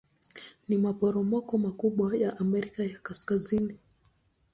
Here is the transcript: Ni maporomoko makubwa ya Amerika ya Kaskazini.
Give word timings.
Ni 0.67 0.77
maporomoko 0.85 1.53
makubwa 1.57 2.17
ya 2.17 2.37
Amerika 2.39 2.83
ya 2.83 2.99
Kaskazini. 2.99 3.77